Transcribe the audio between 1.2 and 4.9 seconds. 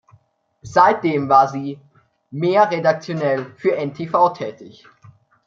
war sie, mehr redaktionell, für n-tv tätig.